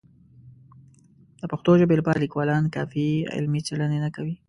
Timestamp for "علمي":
3.35-3.61